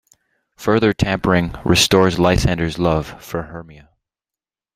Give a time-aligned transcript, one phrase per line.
[0.55, 3.91] Further tampering restores Lysander's love for Hermia.